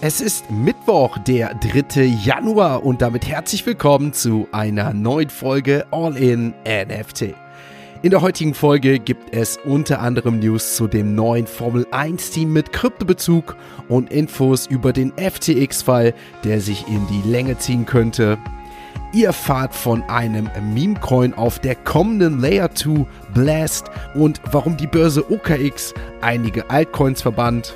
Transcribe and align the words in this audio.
Es 0.00 0.20
ist 0.20 0.48
Mittwoch, 0.48 1.18
der 1.18 1.54
3. 1.54 2.04
Januar 2.04 2.84
und 2.84 3.02
damit 3.02 3.26
herzlich 3.26 3.66
willkommen 3.66 4.12
zu 4.12 4.46
einer 4.52 4.94
neuen 4.94 5.28
Folge 5.28 5.86
All 5.90 6.16
in 6.16 6.54
NFT. 6.64 7.34
In 8.02 8.10
der 8.10 8.20
heutigen 8.20 8.54
Folge 8.54 9.00
gibt 9.00 9.34
es 9.34 9.56
unter 9.56 9.98
anderem 10.00 10.38
News 10.38 10.76
zu 10.76 10.86
dem 10.86 11.16
neuen 11.16 11.48
Formel 11.48 11.84
1 11.90 12.30
Team 12.30 12.52
mit 12.52 12.72
Kryptobezug 12.72 13.56
und 13.88 14.12
Infos 14.12 14.68
über 14.68 14.92
den 14.92 15.12
FTX-Fall, 15.16 16.14
der 16.44 16.60
sich 16.60 16.86
in 16.86 17.04
die 17.08 17.28
Länge 17.28 17.58
ziehen 17.58 17.84
könnte. 17.84 18.38
Ihr 19.12 19.32
fahrt 19.32 19.74
von 19.74 20.04
einem 20.04 20.48
Meme-Coin 20.74 21.34
auf 21.34 21.58
der 21.58 21.74
kommenden 21.74 22.38
Layer 22.38 22.72
2 22.72 23.04
Blast 23.34 23.90
und 24.14 24.40
warum 24.52 24.76
die 24.76 24.86
Börse 24.86 25.28
OKX 25.28 25.92
einige 26.20 26.70
Altcoins 26.70 27.20
verbannt. 27.20 27.74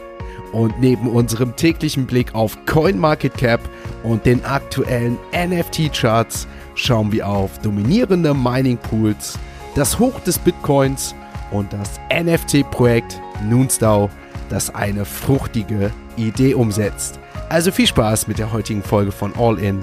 Und 0.52 0.78
neben 0.80 1.08
unserem 1.08 1.56
täglichen 1.56 2.06
Blick 2.06 2.34
auf 2.34 2.56
CoinMarketCap 2.66 3.60
und 4.02 4.24
den 4.26 4.44
aktuellen 4.44 5.18
NFT-Charts 5.34 6.46
schauen 6.74 7.10
wir 7.10 7.26
auf 7.26 7.58
dominierende 7.60 8.34
Mining-Pools, 8.34 9.38
das 9.74 9.98
Hoch 9.98 10.20
des 10.20 10.38
Bitcoins 10.38 11.14
und 11.50 11.72
das 11.72 11.98
NFT-Projekt 12.12 13.20
Noonstau, 13.48 14.10
das 14.50 14.74
eine 14.74 15.04
fruchtige 15.04 15.90
Idee 16.16 16.54
umsetzt. 16.54 17.18
Also 17.48 17.72
viel 17.72 17.86
Spaß 17.86 18.28
mit 18.28 18.38
der 18.38 18.52
heutigen 18.52 18.82
Folge 18.82 19.12
von 19.12 19.32
All 19.36 19.58
In 19.58 19.82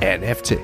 NFT. 0.00 0.58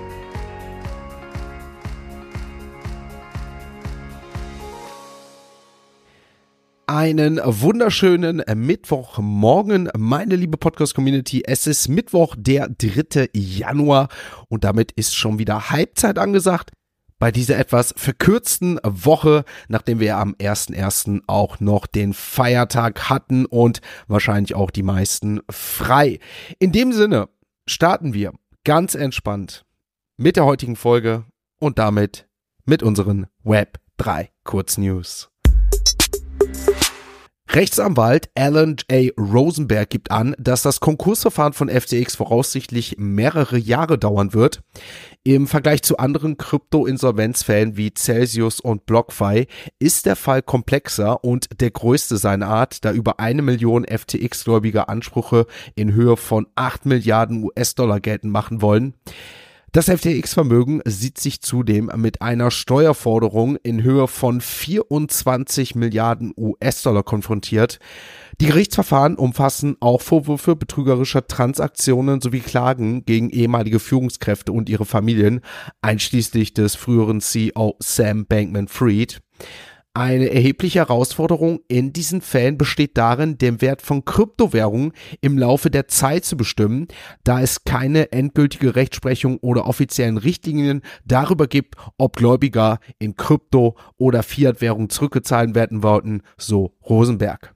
Einen 6.94 7.40
wunderschönen 7.42 8.42
Mittwochmorgen, 8.54 9.88
meine 9.96 10.36
liebe 10.36 10.58
Podcast-Community. 10.58 11.42
Es 11.46 11.66
ist 11.66 11.88
Mittwoch, 11.88 12.36
der 12.36 12.68
3. 12.68 13.30
Januar 13.32 14.08
und 14.50 14.64
damit 14.64 14.92
ist 14.92 15.16
schon 15.16 15.38
wieder 15.38 15.70
Halbzeit 15.70 16.18
angesagt 16.18 16.72
bei 17.18 17.32
dieser 17.32 17.58
etwas 17.58 17.94
verkürzten 17.96 18.78
Woche, 18.84 19.46
nachdem 19.68 20.00
wir 20.00 20.18
am 20.18 20.34
1.1. 20.34 21.22
auch 21.28 21.60
noch 21.60 21.86
den 21.86 22.12
Feiertag 22.12 23.08
hatten 23.08 23.46
und 23.46 23.80
wahrscheinlich 24.06 24.54
auch 24.54 24.70
die 24.70 24.82
meisten 24.82 25.40
frei. 25.48 26.18
In 26.58 26.72
dem 26.72 26.92
Sinne 26.92 27.30
starten 27.66 28.12
wir 28.12 28.34
ganz 28.64 28.94
entspannt 28.94 29.64
mit 30.18 30.36
der 30.36 30.44
heutigen 30.44 30.76
Folge 30.76 31.24
und 31.58 31.78
damit 31.78 32.28
mit 32.66 32.82
unseren 32.82 33.28
Web 33.44 33.78
3 33.96 34.28
Kurznews. 34.44 35.31
Rechtsanwalt 37.54 38.30
Alan 38.34 38.76
J. 38.90 39.12
Rosenberg 39.18 39.90
gibt 39.90 40.10
an, 40.10 40.34
dass 40.38 40.62
das 40.62 40.80
Konkursverfahren 40.80 41.52
von 41.52 41.68
FTX 41.68 42.16
voraussichtlich 42.16 42.96
mehrere 42.96 43.58
Jahre 43.58 43.98
dauern 43.98 44.32
wird. 44.32 44.62
Im 45.22 45.46
Vergleich 45.46 45.82
zu 45.82 45.98
anderen 45.98 46.38
Krypto-Insolvenzfällen 46.38 47.76
wie 47.76 47.92
Celsius 47.92 48.58
und 48.58 48.86
BlockFi 48.86 49.48
ist 49.78 50.06
der 50.06 50.16
Fall 50.16 50.40
komplexer 50.40 51.22
und 51.22 51.60
der 51.60 51.70
größte 51.70 52.16
seiner 52.16 52.48
Art, 52.48 52.86
da 52.86 52.92
über 52.92 53.20
eine 53.20 53.42
Million 53.42 53.84
FTX-gläubiger 53.84 54.88
Ansprüche 54.88 55.46
in 55.74 55.92
Höhe 55.92 56.16
von 56.16 56.46
8 56.54 56.86
Milliarden 56.86 57.44
US-Dollar 57.44 58.00
geltend 58.00 58.32
machen 58.32 58.62
wollen. 58.62 58.94
Das 59.74 59.86
FTX-Vermögen 59.86 60.82
sieht 60.84 61.18
sich 61.18 61.40
zudem 61.40 61.90
mit 61.96 62.20
einer 62.20 62.50
Steuerforderung 62.50 63.56
in 63.62 63.82
Höhe 63.82 64.06
von 64.06 64.42
24 64.42 65.76
Milliarden 65.76 66.34
US-Dollar 66.36 67.02
konfrontiert. 67.02 67.78
Die 68.38 68.48
Gerichtsverfahren 68.48 69.16
umfassen 69.16 69.78
auch 69.80 70.02
Vorwürfe 70.02 70.56
betrügerischer 70.56 71.26
Transaktionen 71.26 72.20
sowie 72.20 72.40
Klagen 72.40 73.06
gegen 73.06 73.30
ehemalige 73.30 73.80
Führungskräfte 73.80 74.52
und 74.52 74.68
ihre 74.68 74.84
Familien, 74.84 75.40
einschließlich 75.80 76.52
des 76.52 76.74
früheren 76.74 77.22
CEO 77.22 77.76
Sam 77.78 78.26
Bankman-Fried. 78.26 79.22
Eine 79.94 80.30
erhebliche 80.30 80.78
Herausforderung 80.78 81.60
in 81.68 81.92
diesen 81.92 82.22
Fällen 82.22 82.56
besteht 82.56 82.96
darin, 82.96 83.36
den 83.36 83.60
Wert 83.60 83.82
von 83.82 84.06
Kryptowährungen 84.06 84.92
im 85.20 85.36
Laufe 85.36 85.70
der 85.70 85.86
Zeit 85.86 86.24
zu 86.24 86.38
bestimmen, 86.38 86.88
da 87.24 87.42
es 87.42 87.64
keine 87.64 88.10
endgültige 88.10 88.74
Rechtsprechung 88.74 89.36
oder 89.40 89.66
offiziellen 89.66 90.16
Richtlinien 90.16 90.80
darüber 91.04 91.46
gibt, 91.46 91.74
ob 91.98 92.16
Gläubiger 92.16 92.78
in 92.98 93.16
Krypto- 93.16 93.76
oder 93.98 94.22
Fiat-Währung 94.22 94.88
zurückgezahlt 94.88 95.54
werden 95.54 95.82
wollten, 95.82 96.22
so 96.38 96.74
Rosenberg. 96.88 97.54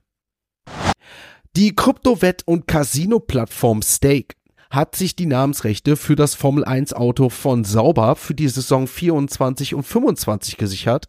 Die 1.55 1.73
Kryptowett- 1.73 2.43
und 2.45 2.67
Casino-Plattform 2.67 3.81
Stake 3.81 4.35
hat 4.69 4.95
sich 4.95 5.15
die 5.15 5.25
Namensrechte 5.25 5.95
für 5.95 6.15
das 6.15 6.35
Formel 6.35 6.65
1 6.65 6.93
Auto 6.93 7.29
von 7.29 7.63
Sauber 7.63 8.15
für 8.15 8.35
die 8.35 8.47
Saison 8.47 8.85
24 8.85 9.73
und 9.73 9.83
25 9.83 10.57
gesichert. 10.57 11.07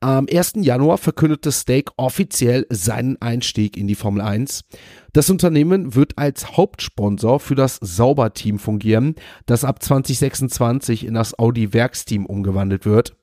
Am 0.00 0.28
1. 0.32 0.52
Januar 0.58 0.96
verkündete 0.96 1.50
Stake 1.50 1.92
offiziell 1.96 2.66
seinen 2.70 3.20
Einstieg 3.20 3.76
in 3.76 3.88
die 3.88 3.96
Formel 3.96 4.20
1. 4.20 4.62
Das 5.12 5.28
Unternehmen 5.28 5.96
wird 5.96 6.16
als 6.16 6.56
Hauptsponsor 6.56 7.40
für 7.40 7.56
das 7.56 7.80
Sauber-Team 7.80 8.60
fungieren, 8.60 9.16
das 9.46 9.64
ab 9.64 9.82
2026 9.82 11.04
in 11.04 11.14
das 11.14 11.36
Audi-Werksteam 11.36 12.26
umgewandelt 12.26 12.86
wird. 12.86 13.16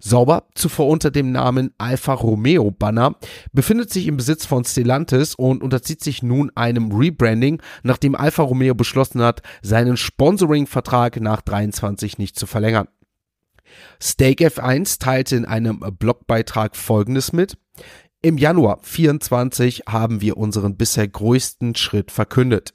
Sauber, 0.00 0.48
zuvor 0.56 0.88
unter 0.88 1.12
dem 1.12 1.30
Namen 1.30 1.72
Alfa 1.78 2.14
Romeo 2.14 2.72
Banner, 2.72 3.14
befindet 3.52 3.92
sich 3.92 4.08
im 4.08 4.16
Besitz 4.16 4.44
von 4.44 4.64
Stellantis 4.64 5.36
und 5.36 5.62
unterzieht 5.62 6.02
sich 6.02 6.24
nun 6.24 6.50
einem 6.56 6.90
Rebranding, 6.90 7.62
nachdem 7.84 8.16
Alfa 8.16 8.42
Romeo 8.42 8.74
beschlossen 8.74 9.22
hat, 9.22 9.42
seinen 9.62 9.96
Sponsoring-Vertrag 9.96 11.20
nach 11.20 11.42
23 11.42 12.18
nicht 12.18 12.36
zu 12.36 12.46
verlängern. 12.46 12.88
Stake 14.00 14.46
F1 14.46 14.98
teilte 15.00 15.36
in 15.36 15.44
einem 15.44 15.80
Blogbeitrag 15.98 16.76
Folgendes 16.76 17.32
mit. 17.32 17.56
Im 18.20 18.36
Januar 18.36 18.80
24 18.82 19.84
haben 19.86 20.20
wir 20.20 20.36
unseren 20.36 20.76
bisher 20.76 21.06
größten 21.06 21.76
Schritt 21.76 22.10
verkündet. 22.10 22.74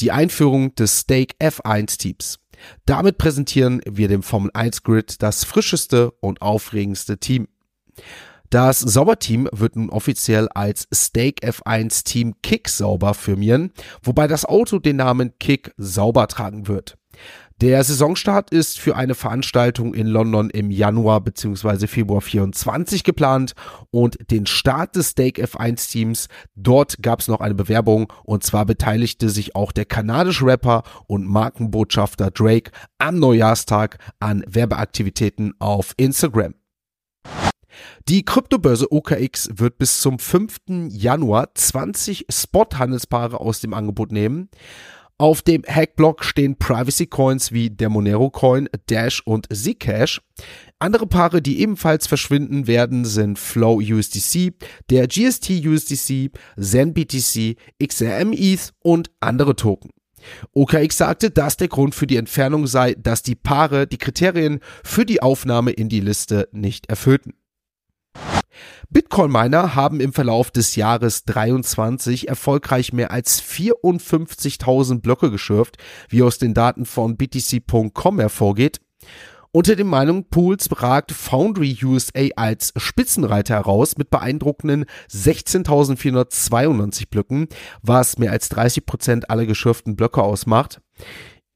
Die 0.00 0.12
Einführung 0.12 0.74
des 0.74 1.00
Stake 1.00 1.34
F1 1.40 1.98
Teams. 1.98 2.38
Damit 2.84 3.18
präsentieren 3.18 3.80
wir 3.88 4.08
dem 4.08 4.22
Formel 4.22 4.50
1 4.54 4.82
Grid 4.82 5.22
das 5.22 5.44
frischeste 5.44 6.10
und 6.20 6.42
aufregendste 6.42 7.18
Team. 7.18 7.48
Das 8.50 8.80
Sauberteam 8.80 9.48
wird 9.50 9.76
nun 9.76 9.88
offiziell 9.88 10.46
als 10.50 10.86
Stake 10.92 11.46
F1 11.46 12.04
Team 12.04 12.34
Kick 12.42 12.68
Sauber 12.68 13.14
firmieren, 13.14 13.72
wobei 14.02 14.26
das 14.26 14.44
Auto 14.44 14.78
den 14.78 14.96
Namen 14.96 15.38
Kick 15.38 15.72
Sauber 15.78 16.28
tragen 16.28 16.68
wird. 16.68 16.98
Der 17.62 17.84
Saisonstart 17.84 18.50
ist 18.50 18.80
für 18.80 18.96
eine 18.96 19.14
Veranstaltung 19.14 19.94
in 19.94 20.08
London 20.08 20.50
im 20.50 20.72
Januar 20.72 21.20
bzw. 21.20 21.86
Februar 21.86 22.20
24 22.20 23.04
geplant 23.04 23.52
und 23.92 24.18
den 24.32 24.46
Start 24.46 24.96
des 24.96 25.10
Stake 25.10 25.40
F1 25.40 25.88
Teams, 25.88 26.26
dort 26.56 27.00
gab 27.00 27.20
es 27.20 27.28
noch 27.28 27.40
eine 27.40 27.54
Bewerbung 27.54 28.12
und 28.24 28.42
zwar 28.42 28.66
beteiligte 28.66 29.28
sich 29.28 29.54
auch 29.54 29.70
der 29.70 29.84
kanadische 29.84 30.44
Rapper 30.44 30.82
und 31.06 31.24
Markenbotschafter 31.24 32.32
Drake 32.32 32.72
am 32.98 33.20
Neujahrstag 33.20 33.98
an 34.18 34.42
Werbeaktivitäten 34.48 35.54
auf 35.60 35.94
Instagram. 35.96 36.54
Die 38.08 38.24
Kryptobörse 38.24 38.90
OKX 38.90 39.50
wird 39.54 39.78
bis 39.78 40.00
zum 40.00 40.18
5. 40.18 40.88
Januar 40.88 41.54
20 41.54 42.26
Spot-Handelspaare 42.28 43.38
aus 43.38 43.60
dem 43.60 43.72
Angebot 43.72 44.10
nehmen. 44.10 44.50
Auf 45.22 45.40
dem 45.40 45.62
Hackblock 45.64 46.24
stehen 46.24 46.56
Privacy 46.56 47.06
Coins 47.06 47.52
wie 47.52 47.70
der 47.70 47.88
Monero 47.90 48.28
Coin, 48.28 48.68
Dash 48.88 49.24
und 49.24 49.46
Zcash. 49.54 50.20
Andere 50.80 51.06
Paare, 51.06 51.40
die 51.40 51.60
ebenfalls 51.60 52.08
verschwinden 52.08 52.66
werden, 52.66 53.04
sind 53.04 53.38
Flow 53.38 53.80
USDC, 53.80 54.52
der 54.90 55.06
GST 55.06 55.64
USDC, 55.64 56.32
Zen 56.60 56.92
BTC, 56.92 57.56
XRM 57.80 58.32
ETH 58.32 58.72
und 58.80 59.12
andere 59.20 59.54
Token. 59.54 59.90
OKX 60.54 60.96
sagte, 60.96 61.30
dass 61.30 61.56
der 61.56 61.68
Grund 61.68 61.94
für 61.94 62.08
die 62.08 62.16
Entfernung 62.16 62.66
sei, 62.66 62.94
dass 62.94 63.22
die 63.22 63.36
Paare 63.36 63.86
die 63.86 63.98
Kriterien 63.98 64.58
für 64.82 65.06
die 65.06 65.22
Aufnahme 65.22 65.70
in 65.70 65.88
die 65.88 66.00
Liste 66.00 66.48
nicht 66.50 66.88
erfüllten. 66.88 67.34
Bitcoin-Miner 68.90 69.74
haben 69.74 70.00
im 70.00 70.12
Verlauf 70.12 70.50
des 70.50 70.76
Jahres 70.76 71.24
23 71.24 72.28
erfolgreich 72.28 72.92
mehr 72.92 73.10
als 73.10 73.42
54.000 73.42 75.00
Blöcke 75.00 75.30
geschürft, 75.30 75.78
wie 76.08 76.22
aus 76.22 76.38
den 76.38 76.54
Daten 76.54 76.84
von 76.84 77.16
BTC.com 77.16 78.20
hervorgeht. 78.20 78.80
Unter 79.54 79.76
den 79.76 79.88
Meinungspools 79.88 80.70
ragt 80.80 81.12
Foundry 81.12 81.76
USA 81.82 82.28
als 82.36 82.72
Spitzenreiter 82.74 83.56
heraus 83.56 83.98
mit 83.98 84.08
beeindruckenden 84.08 84.86
16.492 85.10 87.10
Blöcken, 87.10 87.48
was 87.82 88.16
mehr 88.16 88.32
als 88.32 88.48
30 88.48 88.86
Prozent 88.86 89.28
aller 89.28 89.44
geschürften 89.44 89.94
Blöcke 89.94 90.22
ausmacht. 90.22 90.80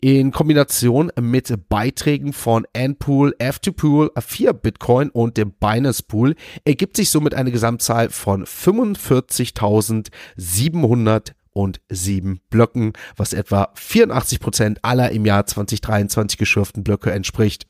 In 0.03 0.31
Kombination 0.31 1.11
mit 1.19 1.71
Beiträgen 1.71 2.35
von 2.35 2.67
Npool, 2.75 3.35
F2Pool, 3.39 4.11
4 4.21 4.53
Bitcoin 4.53 5.09
und 5.09 5.39
dem 5.39 5.53
Binance 5.53 6.03
Pool 6.03 6.35
ergibt 6.67 6.99
sich 6.99 7.09
somit 7.09 7.33
eine 7.33 7.51
Gesamtzahl 7.51 8.11
von 8.11 8.45
45.700 8.45 11.33
und 11.53 11.81
sieben 11.89 12.41
Blöcken, 12.51 12.93
was 13.17 13.33
etwa 13.33 13.71
84 13.75 14.39
Prozent 14.39 14.81
aller 14.83 15.13
im 15.13 15.25
Jahr 15.25 15.47
2023 15.47 16.37
geschürften 16.37 16.85
Blöcke 16.85 17.13
entspricht. 17.13 17.67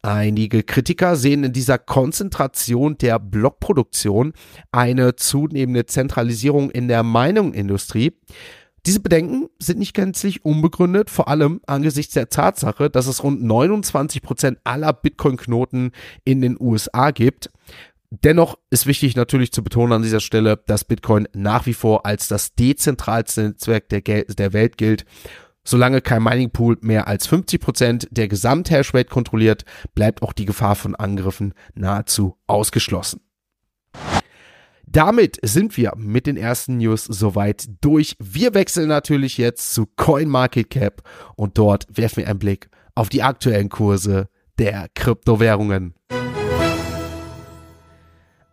Einige 0.00 0.62
Kritiker 0.62 1.16
sehen 1.16 1.44
in 1.44 1.52
dieser 1.52 1.76
Konzentration 1.76 2.96
der 2.96 3.18
Blockproduktion 3.18 4.32
eine 4.72 5.16
zunehmende 5.16 5.84
Zentralisierung 5.84 6.70
in 6.70 6.88
der 6.88 7.02
Meinungsindustrie. 7.02 8.14
Diese 8.86 9.00
Bedenken 9.00 9.48
sind 9.58 9.78
nicht 9.78 9.94
gänzlich 9.94 10.44
unbegründet, 10.44 11.08
vor 11.08 11.28
allem 11.28 11.60
angesichts 11.66 12.14
der 12.14 12.28
Tatsache, 12.28 12.90
dass 12.90 13.06
es 13.06 13.22
rund 13.22 13.42
29 13.42 14.20
Prozent 14.20 14.58
aller 14.64 14.92
Bitcoin-Knoten 14.92 15.92
in 16.24 16.40
den 16.42 16.56
USA 16.60 17.10
gibt. 17.10 17.50
Dennoch 18.10 18.58
ist 18.70 18.86
wichtig 18.86 19.16
natürlich 19.16 19.52
zu 19.52 19.64
betonen 19.64 19.94
an 19.94 20.02
dieser 20.02 20.20
Stelle, 20.20 20.62
dass 20.66 20.84
Bitcoin 20.84 21.26
nach 21.32 21.66
wie 21.66 21.74
vor 21.74 22.06
als 22.06 22.28
das 22.28 22.54
dezentralste 22.54 23.42
Netzwerk 23.42 23.88
der, 23.88 24.02
der 24.02 24.52
Welt 24.52 24.76
gilt 24.76 25.04
Solange 25.66 26.02
kein 26.02 26.22
Mining 26.22 26.50
Pool 26.50 26.76
mehr 26.82 27.08
als 27.08 27.28
50% 27.28 28.08
der 28.10 28.28
Gesamthashrate 28.28 29.08
kontrolliert, 29.08 29.64
bleibt 29.94 30.22
auch 30.22 30.34
die 30.34 30.44
Gefahr 30.44 30.76
von 30.76 30.94
Angriffen 30.94 31.54
nahezu 31.74 32.36
ausgeschlossen. 32.46 33.23
Damit 34.86 35.38
sind 35.42 35.76
wir 35.76 35.92
mit 35.96 36.26
den 36.26 36.36
ersten 36.36 36.78
News 36.78 37.04
soweit 37.04 37.66
durch. 37.80 38.16
Wir 38.20 38.54
wechseln 38.54 38.88
natürlich 38.88 39.38
jetzt 39.38 39.74
zu 39.74 39.86
CoinMarketCap 39.86 41.02
und 41.36 41.58
dort 41.58 41.86
werfen 41.88 42.18
wir 42.18 42.28
einen 42.28 42.38
Blick 42.38 42.68
auf 42.94 43.08
die 43.08 43.22
aktuellen 43.22 43.68
Kurse 43.68 44.28
der 44.58 44.88
Kryptowährungen. 44.94 45.94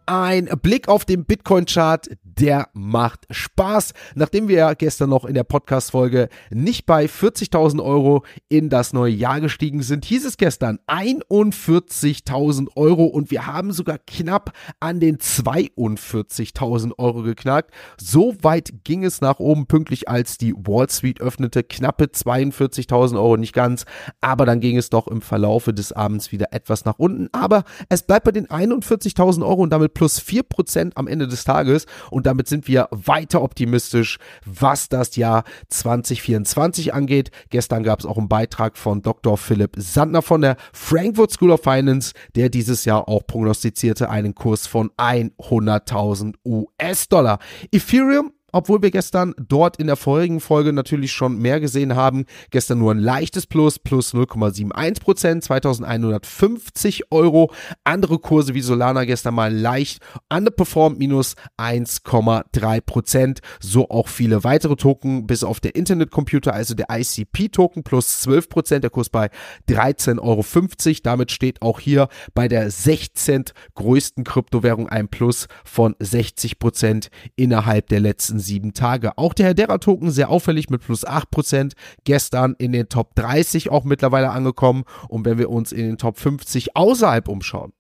Ein 0.08 0.50
Blick 0.62 0.88
auf 0.88 1.06
den 1.06 1.26
Bitcoin-Chart, 1.26 2.10
der 2.24 2.70
macht 2.74 3.28
Spaß. 3.30 3.94
Nachdem 4.16 4.48
wir 4.48 4.58
ja 4.58 4.74
gestern 4.74 5.10
noch 5.10 5.26
in 5.26 5.36
der 5.36 5.44
Podcast-Folge 5.44 6.30
nicht 6.50 6.86
bei 6.86 7.06
40.000 7.06 7.84
Euro 7.84 8.24
in 8.50 8.70
das 8.70 8.94
neue 8.94 9.14
Jahr 9.14 9.40
gestiegen 9.42 9.84
sind, 9.84 10.06
hieß 10.06 10.26
es 10.26 10.38
gestern 10.38 10.80
41.000 10.88 12.70
Euro 12.76 13.06
und 13.06 13.30
wir 13.30 13.46
haben 13.46 13.72
sogar 13.72 14.00
knapp 14.00 14.54
an 14.80 15.00
den 15.00 15.18
42.000 15.18 16.98
Euro 16.98 17.22
geknackt. 17.22 17.72
So 18.00 18.36
weit 18.42 18.84
ging 18.84 19.04
es 19.04 19.22
nach 19.22 19.40
oben 19.40 19.68
pünktlich, 19.68 20.10
als 20.10 20.38
die 20.38 20.56
Wall 20.56 20.90
Street 20.90 21.22
öffnete. 21.22 21.64
Knappe 21.64 22.06
42.000 22.06 23.16
Euro, 23.16 23.38
nicht 23.38 23.54
ganz, 23.54 23.86
aber 24.20 24.46
dann 24.46 24.62
ging 24.62 24.78
es 24.78 24.90
doch 24.90 25.08
im 25.08 25.22
Verlaufe 25.22 25.74
des 25.74 25.92
Abends 25.92 26.32
wieder 26.32 26.48
etwas 26.54 26.86
nach 26.86 26.98
unten. 26.98 27.30
Aber 27.34 27.64
es 27.90 28.02
bleibt 28.02 28.26
bei 28.26 28.32
den 28.32 28.48
41.000 28.48 29.46
Euro 29.46 29.62
und 29.62 29.70
damit 29.70 29.91
plus 29.94 30.20
4% 30.20 30.92
am 30.96 31.08
Ende 31.08 31.28
des 31.28 31.44
Tages 31.44 31.86
und 32.10 32.26
damit 32.26 32.48
sind 32.48 32.68
wir 32.68 32.88
weiter 32.92 33.42
optimistisch, 33.42 34.18
was 34.46 34.90
das 34.90 35.16
Jahr 35.16 35.44
2024 35.70 36.94
angeht. 36.94 37.32
Gestern 37.50 37.84
gab 37.84 38.00
es 38.00 38.06
auch 38.06 38.18
einen 38.18 38.30
Beitrag 38.30 38.78
von 38.78 39.02
Dr. 39.02 39.38
Philipp 39.38 39.76
Sandner 39.78 40.22
von 40.22 40.42
der 40.42 40.58
Frankfurt 40.74 41.32
School 41.32 41.52
of 41.52 41.64
Finance, 41.64 42.14
der 42.36 42.50
dieses 42.50 42.86
Jahr 42.86 43.08
auch 43.08 43.26
prognostizierte 43.26 44.10
einen 44.10 44.36
Kurs 44.36 44.68
von 44.68 44.92
100.000 44.98 46.36
US-Dollar. 46.46 47.40
Ethereum 47.72 48.32
obwohl 48.52 48.82
wir 48.82 48.92
gestern 48.92 49.34
dort 49.38 49.78
in 49.78 49.88
der 49.88 49.96
vorherigen 49.96 50.40
Folge 50.40 50.74
natürlich 50.74 51.12
schon 51.12 51.38
mehr 51.38 51.60
gesehen 51.60 51.96
haben. 51.96 52.26
Gestern 52.50 52.80
nur 52.80 52.94
ein 52.94 53.00
leichtes 53.00 53.48
Plus, 53.48 53.80
plus 53.80 54.14
0,71 54.14 55.02
Prozent, 55.02 55.44
2150 55.44 57.12
Euro. 57.12 57.52
Andere 57.84 58.20
Kurse 58.20 58.54
wie 58.54 58.62
Solana 58.62 59.06
gestern 59.06 59.36
mal 59.36 59.54
leicht 59.54 60.00
underperformed, 60.30 61.00
minus 61.00 61.36
1,3 61.58 62.82
Prozent. 62.82 63.40
So 63.60 63.90
auch 63.90 64.08
viele 64.08 64.44
weitere 64.44 64.76
Token, 64.76 65.28
bis 65.28 65.44
auf 65.44 65.60
der 65.60 65.76
Internet 65.76 66.12
Computer, 66.12 66.54
also 66.54 66.74
der 66.74 66.88
ICP-Token, 66.90 67.84
plus 67.84 68.22
12 68.22 68.50
Prozent, 68.50 68.84
der 68.84 68.92
Kurs 68.92 69.10
bei 69.10 69.30
13,50 69.70 70.20
Euro. 70.22 71.00
Damit 71.04 71.32
steht 71.32 71.62
auch 71.62 71.80
hier 71.80 72.08
bei 72.34 72.48
der 72.48 72.70
16. 72.70 73.46
größten 73.76 74.24
Kryptowährung 74.24 74.90
ein 74.90 75.08
Plus 75.08 75.48
von 75.64 75.96
60 76.00 76.60
Prozent 76.60 77.10
innerhalb 77.36 77.88
der 77.88 78.00
letzten 78.00 78.40
sieben 78.42 78.74
Tage. 78.74 79.18
Auch 79.18 79.34
der 79.34 79.48
Hedera-Token 79.48 80.12
sehr 80.12 80.30
auffällig 80.30 80.70
mit 80.70 80.82
plus 80.82 81.06
8%, 81.08 81.74
gestern 82.04 82.56
in 82.58 82.72
den 82.72 82.90
Top 82.90 83.16
30 83.16 83.70
auch 83.72 83.84
mittlerweile 83.84 84.32
angekommen. 84.32 84.84
Und 85.08 85.26
wenn 85.26 85.38
wir 85.38 85.50
uns 85.50 85.72
in 85.72 85.86
den 85.86 85.98
Top 85.98 86.18
50 86.18 86.76
außerhalb 86.76 87.28
umschauen, 87.28 87.74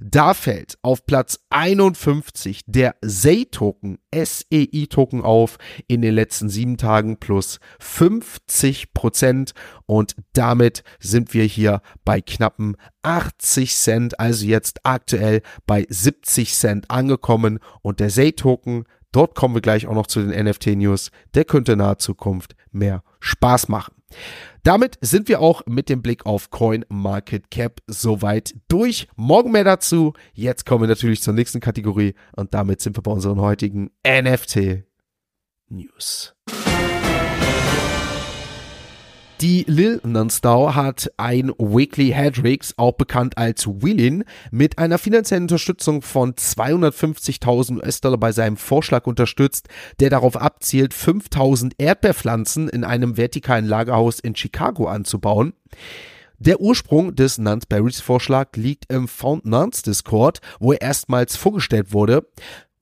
da 0.00 0.34
fällt 0.34 0.78
auf 0.82 1.06
Platz 1.06 1.40
51 1.50 2.62
der 2.66 2.96
SEI-Token, 3.02 3.98
SEI-Token 4.14 5.22
auf 5.22 5.58
in 5.86 6.02
den 6.02 6.14
letzten 6.14 6.48
sieben 6.48 6.76
Tagen 6.76 7.18
plus 7.18 7.60
50 7.78 8.92
Prozent 8.92 9.52
und 9.86 10.16
damit 10.32 10.82
sind 10.98 11.34
wir 11.34 11.44
hier 11.44 11.82
bei 12.04 12.20
knappen 12.20 12.76
80 13.02 13.74
Cent, 13.74 14.20
also 14.20 14.46
jetzt 14.46 14.80
aktuell 14.84 15.42
bei 15.66 15.86
70 15.88 16.54
Cent 16.54 16.90
angekommen 16.90 17.58
und 17.82 18.00
der 18.00 18.10
SEI-Token 18.10 18.84
Dort 19.12 19.34
kommen 19.34 19.54
wir 19.54 19.62
gleich 19.62 19.86
auch 19.86 19.94
noch 19.94 20.06
zu 20.06 20.24
den 20.24 20.46
NFT-News. 20.46 21.10
Der 21.34 21.44
könnte 21.44 21.72
in 21.72 21.78
naher 21.78 21.98
Zukunft 21.98 22.54
mehr 22.70 23.02
Spaß 23.20 23.68
machen. 23.68 23.94
Damit 24.62 24.98
sind 25.00 25.28
wir 25.28 25.40
auch 25.40 25.62
mit 25.66 25.88
dem 25.88 26.02
Blick 26.02 26.26
auf 26.26 26.50
Coin 26.50 26.84
Market 26.88 27.50
Cap 27.50 27.80
soweit 27.86 28.54
durch. 28.68 29.08
Morgen 29.16 29.52
mehr 29.52 29.64
dazu. 29.64 30.12
Jetzt 30.32 30.66
kommen 30.66 30.82
wir 30.82 30.88
natürlich 30.88 31.22
zur 31.22 31.34
nächsten 31.34 31.60
Kategorie 31.60 32.14
und 32.36 32.54
damit 32.54 32.80
sind 32.80 32.96
wir 32.96 33.02
bei 33.02 33.10
unseren 33.10 33.40
heutigen 33.40 33.90
NFT 34.06 34.84
News. 35.68 36.34
Die 39.40 39.64
Lil 39.66 40.02
Nunstau 40.04 40.74
hat 40.74 41.10
ein 41.16 41.50
Weekly 41.56 42.10
Hedrix, 42.10 42.74
auch 42.76 42.92
bekannt 42.92 43.38
als 43.38 43.66
Willin, 43.66 44.24
mit 44.50 44.76
einer 44.76 44.98
finanziellen 44.98 45.44
Unterstützung 45.44 46.02
von 46.02 46.34
250.000 46.34 47.78
US-Dollar 47.78 48.18
bei 48.18 48.32
seinem 48.32 48.58
Vorschlag 48.58 49.06
unterstützt, 49.06 49.68
der 49.98 50.10
darauf 50.10 50.36
abzielt, 50.36 50.92
5000 50.92 51.72
Erdbeerpflanzen 51.78 52.68
in 52.68 52.84
einem 52.84 53.16
vertikalen 53.16 53.64
Lagerhaus 53.64 54.20
in 54.20 54.36
Chicago 54.36 54.88
anzubauen. 54.88 55.54
Der 56.38 56.60
Ursprung 56.60 57.14
des 57.14 57.38
Nunsberries 57.38 58.02
Vorschlag 58.02 58.54
liegt 58.56 58.92
im 58.92 59.08
Found 59.08 59.46
Nuns 59.46 59.80
Discord, 59.80 60.42
wo 60.58 60.72
er 60.72 60.82
erstmals 60.82 61.36
vorgestellt 61.36 61.94
wurde. 61.94 62.26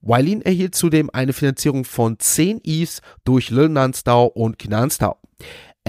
Wylin 0.00 0.42
erhielt 0.42 0.74
zudem 0.74 1.08
eine 1.12 1.32
Finanzierung 1.32 1.84
von 1.84 2.18
10 2.18 2.62
ETHs 2.64 3.00
durch 3.24 3.50
Lil 3.50 3.68
Nunstau 3.68 4.26
und 4.26 4.58
Knanstau. 4.58 5.18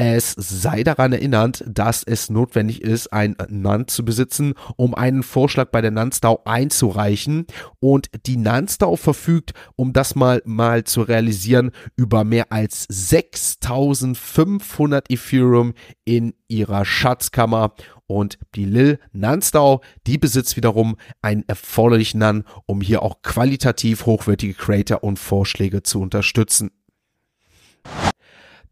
Es 0.01 0.31
sei 0.31 0.85
daran 0.85 1.11
erinnert, 1.11 1.61
dass 1.67 2.03
es 2.03 2.29
notwendig 2.29 2.81
ist, 2.81 3.11
ein 3.11 3.35
NAND 3.49 3.91
zu 3.91 4.05
besitzen, 4.05 4.53
um 4.77 4.95
einen 4.95 5.23
Vorschlag 5.23 5.71
bei 5.71 5.81
der 5.81 5.91
Nanstau 5.91 6.41
einzureichen. 6.45 7.47
Und 7.81 8.09
die 8.25 8.37
Nanstau 8.37 8.95
verfügt, 8.95 9.51
um 9.75 9.91
das 9.91 10.15
mal, 10.15 10.41
mal 10.45 10.85
zu 10.85 11.01
realisieren, 11.01 11.71
über 11.97 12.23
mehr 12.23 12.53
als 12.53 12.85
6500 12.87 15.11
Ethereum 15.11 15.73
in 16.05 16.33
ihrer 16.47 16.85
Schatzkammer. 16.85 17.73
Und 18.07 18.39
die 18.55 18.63
Lil 18.63 18.99
Nanstau, 19.11 19.81
die 20.07 20.17
besitzt 20.17 20.55
wiederum 20.55 20.95
einen 21.21 21.43
erforderlichen 21.49 22.19
NAN, 22.19 22.45
um 22.65 22.79
hier 22.79 23.03
auch 23.03 23.21
qualitativ 23.21 24.05
hochwertige 24.05 24.53
Creator 24.53 25.03
und 25.03 25.19
Vorschläge 25.19 25.83
zu 25.83 25.99
unterstützen. 25.99 26.71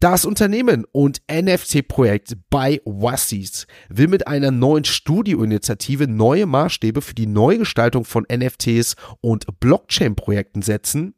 Das 0.00 0.24
Unternehmen 0.24 0.84
und 0.92 1.22
NFT-Projekt 1.28 2.36
bei 2.50 2.80
Wassis 2.84 3.66
will 3.88 4.06
mit 4.06 4.28
einer 4.28 4.52
neuen 4.52 4.84
Studioinitiative 4.84 6.06
neue 6.06 6.46
Maßstäbe 6.46 7.02
für 7.02 7.16
die 7.16 7.26
Neugestaltung 7.26 8.04
von 8.04 8.24
NFTs 8.32 8.94
und 9.20 9.58
Blockchain-Projekten 9.58 10.62
setzen. 10.62 11.14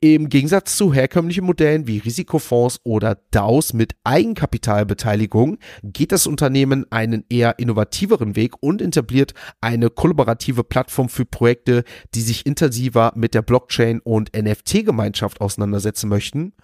Im 0.00 0.30
Gegensatz 0.30 0.78
zu 0.78 0.94
herkömmlichen 0.94 1.44
Modellen 1.44 1.86
wie 1.86 1.98
Risikofonds 1.98 2.80
oder 2.82 3.20
DAOs 3.30 3.74
mit 3.74 3.94
Eigenkapitalbeteiligung 4.04 5.58
geht 5.82 6.12
das 6.12 6.26
Unternehmen 6.26 6.86
einen 6.90 7.26
eher 7.28 7.58
innovativeren 7.58 8.36
Weg 8.36 8.54
und 8.60 8.80
etabliert 8.80 9.34
eine 9.60 9.90
kollaborative 9.90 10.64
Plattform 10.64 11.10
für 11.10 11.26
Projekte, 11.26 11.84
die 12.14 12.22
sich 12.22 12.46
intensiver 12.46 13.12
mit 13.16 13.34
der 13.34 13.42
Blockchain 13.42 14.00
und 14.00 14.30
NFT-Gemeinschaft 14.34 15.42
auseinandersetzen 15.42 16.08
möchten. 16.08 16.54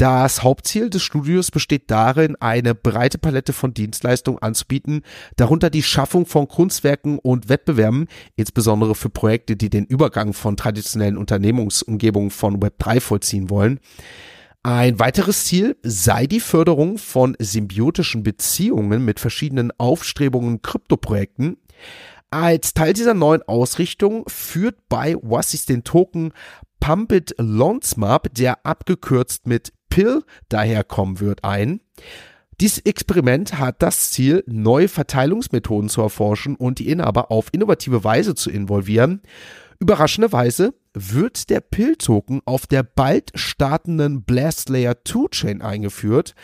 Das 0.00 0.42
Hauptziel 0.42 0.88
des 0.88 1.02
Studios 1.02 1.50
besteht 1.50 1.90
darin, 1.90 2.34
eine 2.40 2.74
breite 2.74 3.18
Palette 3.18 3.52
von 3.52 3.74
Dienstleistungen 3.74 4.40
anzubieten, 4.40 5.02
darunter 5.36 5.68
die 5.68 5.82
Schaffung 5.82 6.24
von 6.24 6.48
Kunstwerken 6.48 7.18
und 7.18 7.50
Wettbewerben, 7.50 8.06
insbesondere 8.34 8.94
für 8.94 9.10
Projekte, 9.10 9.56
die 9.56 9.68
den 9.68 9.84
Übergang 9.84 10.32
von 10.32 10.56
traditionellen 10.56 11.18
Unternehmungsumgebungen 11.18 12.30
von 12.30 12.60
Web3 12.60 12.98
vollziehen 13.02 13.50
wollen. 13.50 13.78
Ein 14.62 14.98
weiteres 14.98 15.44
Ziel 15.44 15.76
sei 15.82 16.26
die 16.26 16.40
Förderung 16.40 16.96
von 16.96 17.36
symbiotischen 17.38 18.22
Beziehungen 18.22 19.04
mit 19.04 19.20
verschiedenen 19.20 19.70
aufstrebungen 19.76 20.62
Kryptoprojekten. 20.62 21.58
Als 22.30 22.72
Teil 22.72 22.94
dieser 22.94 23.12
neuen 23.12 23.42
Ausrichtung 23.42 24.24
führt 24.28 24.76
bei 24.88 25.16
Wassis 25.20 25.66
den 25.66 25.84
Token 25.84 26.32
Pumpit 26.80 27.34
Lonsmap, 27.36 28.32
der 28.32 28.64
abgekürzt 28.64 29.46
mit 29.46 29.74
PIL 29.90 30.24
daherkommen 30.48 31.20
wird, 31.20 31.44
ein. 31.44 31.80
Dieses 32.60 32.78
Experiment 32.80 33.58
hat 33.58 33.82
das 33.82 34.10
Ziel, 34.10 34.44
neue 34.46 34.88
Verteilungsmethoden 34.88 35.88
zu 35.88 36.02
erforschen 36.02 36.56
und 36.56 36.78
die 36.78 36.90
Inhaber 36.90 37.30
auf 37.30 37.48
innovative 37.52 38.04
Weise 38.04 38.34
zu 38.34 38.50
involvieren. 38.50 39.22
Überraschenderweise 39.78 40.74
wird 40.92 41.48
der 41.48 41.60
PIL-Token 41.60 42.42
auf 42.44 42.66
der 42.66 42.82
bald 42.82 43.30
startenden 43.34 44.24
Blast 44.24 44.68
Layer 44.68 44.96
2 45.04 45.28
Chain 45.30 45.62
eingeführt. 45.62 46.34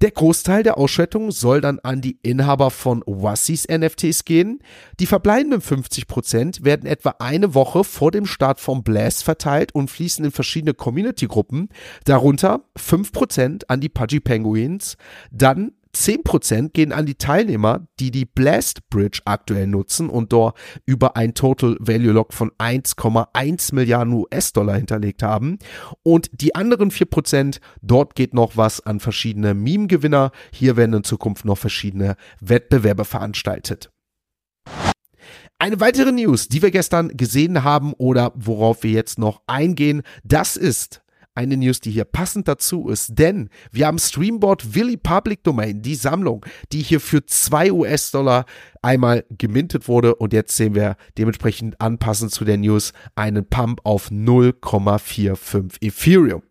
Der 0.00 0.10
Großteil 0.10 0.62
der 0.62 0.78
Ausschüttung 0.78 1.30
soll 1.30 1.60
dann 1.60 1.78
an 1.80 2.00
die 2.00 2.18
Inhaber 2.22 2.70
von 2.70 3.02
Wassis 3.06 3.66
NFTs 3.68 4.24
gehen. 4.24 4.60
Die 5.00 5.06
verbleibenden 5.06 5.60
50% 5.60 6.64
werden 6.64 6.86
etwa 6.86 7.16
eine 7.18 7.54
Woche 7.54 7.84
vor 7.84 8.10
dem 8.10 8.26
Start 8.26 8.60
vom 8.60 8.82
Blast 8.82 9.24
verteilt 9.24 9.74
und 9.74 9.90
fließen 9.90 10.24
in 10.24 10.30
verschiedene 10.30 10.74
Community-Gruppen, 10.74 11.68
darunter 12.04 12.64
5% 12.78 13.64
an 13.68 13.80
die 13.80 13.88
Pudgy 13.88 14.20
Penguins, 14.20 14.96
dann 15.30 15.72
10% 15.94 16.70
gehen 16.72 16.92
an 16.92 17.06
die 17.06 17.14
Teilnehmer, 17.14 17.86
die 18.00 18.10
die 18.10 18.24
Blast 18.24 18.88
Bridge 18.90 19.20
aktuell 19.24 19.66
nutzen 19.66 20.10
und 20.10 20.32
dort 20.32 20.58
über 20.86 21.16
ein 21.16 21.34
Total 21.34 21.76
Value 21.80 22.12
Lock 22.12 22.32
von 22.32 22.50
1,1 22.58 23.74
Milliarden 23.74 24.12
US-Dollar 24.12 24.76
hinterlegt 24.76 25.22
haben. 25.22 25.58
Und 26.02 26.30
die 26.32 26.54
anderen 26.54 26.90
4%, 26.90 27.60
dort 27.82 28.14
geht 28.14 28.34
noch 28.34 28.56
was 28.56 28.80
an 28.80 29.00
verschiedene 29.00 29.54
Meme-Gewinner. 29.54 30.32
Hier 30.52 30.76
werden 30.76 30.94
in 30.94 31.04
Zukunft 31.04 31.44
noch 31.44 31.58
verschiedene 31.58 32.16
Wettbewerbe 32.40 33.04
veranstaltet. 33.04 33.90
Eine 35.58 35.80
weitere 35.80 36.12
News, 36.12 36.48
die 36.48 36.62
wir 36.62 36.70
gestern 36.70 37.16
gesehen 37.16 37.64
haben 37.64 37.94
oder 37.94 38.32
worauf 38.34 38.82
wir 38.82 38.90
jetzt 38.90 39.18
noch 39.18 39.40
eingehen, 39.46 40.02
das 40.24 40.56
ist 40.56 41.00
eine 41.34 41.56
News, 41.56 41.80
die 41.80 41.90
hier 41.90 42.04
passend 42.04 42.48
dazu 42.48 42.88
ist, 42.88 43.18
denn 43.18 43.48
wir 43.72 43.86
haben 43.86 43.98
Streamboard 43.98 44.74
Willy 44.74 44.96
Public 44.96 45.42
Domain, 45.42 45.82
die 45.82 45.94
Sammlung, 45.96 46.46
die 46.72 46.82
hier 46.82 47.00
für 47.00 47.24
2 47.24 47.72
US-Dollar 47.72 48.44
einmal 48.82 49.24
gemintet 49.30 49.88
wurde 49.88 50.14
und 50.14 50.32
jetzt 50.32 50.56
sehen 50.56 50.74
wir 50.74 50.96
dementsprechend 51.18 51.80
anpassend 51.80 52.30
zu 52.30 52.44
der 52.44 52.58
News 52.58 52.92
einen 53.16 53.48
Pump 53.48 53.80
auf 53.84 54.10
0,45 54.10 55.82
Ethereum. 55.82 56.42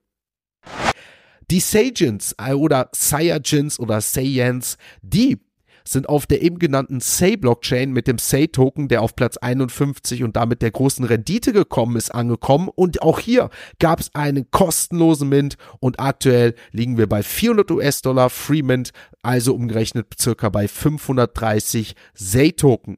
Die 1.51 1.59
Saiyans 1.59 2.35
äh, 2.37 2.53
oder 2.53 2.89
Saiyajins 2.93 3.79
oder 3.79 4.01
Saiyans, 4.01 4.77
die 5.01 5.39
sind 5.85 6.09
auf 6.09 6.25
der 6.25 6.41
eben 6.41 6.59
genannten 6.59 6.99
Say-Blockchain 6.99 7.91
mit 7.91 8.07
dem 8.07 8.17
Say-Token, 8.17 8.87
der 8.87 9.01
auf 9.01 9.15
Platz 9.15 9.37
51 9.37 10.23
und 10.23 10.35
damit 10.35 10.61
der 10.61 10.71
großen 10.71 11.05
Rendite 11.05 11.53
gekommen 11.53 11.95
ist, 11.95 12.13
angekommen. 12.13 12.69
Und 12.73 13.01
auch 13.01 13.19
hier 13.19 13.49
gab 13.79 13.99
es 13.99 14.13
einen 14.13 14.49
kostenlosen 14.51 15.29
Mint 15.29 15.57
und 15.79 15.99
aktuell 15.99 16.55
liegen 16.71 16.97
wir 16.97 17.07
bei 17.07 17.23
400 17.23 17.71
US-Dollar 17.71 18.29
Free 18.29 18.63
Mint, 18.63 18.91
also 19.21 19.53
umgerechnet 19.55 20.07
circa 20.19 20.49
bei 20.49 20.67
530 20.67 21.95
Say-Token. 22.13 22.97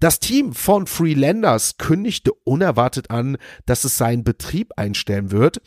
Das 0.00 0.20
Team 0.20 0.52
von 0.52 0.86
Freelanders 0.86 1.76
kündigte 1.78 2.32
unerwartet 2.44 3.10
an, 3.10 3.36
dass 3.66 3.84
es 3.84 3.98
seinen 3.98 4.24
Betrieb 4.24 4.72
einstellen 4.76 5.30
wird. 5.30 5.60